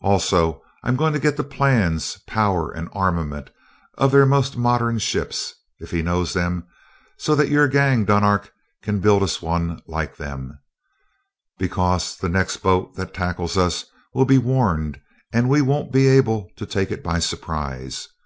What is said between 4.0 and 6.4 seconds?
their most modern ships, if he knows